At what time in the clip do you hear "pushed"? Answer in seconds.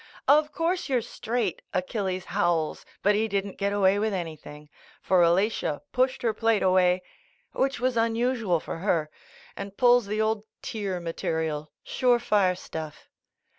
5.91-6.23